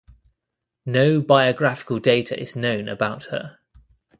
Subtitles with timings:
[0.83, 3.59] No biographical data is known about her.